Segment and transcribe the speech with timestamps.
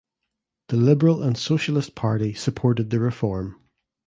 [0.69, 3.61] The Liberal and Socialist party supported the reform.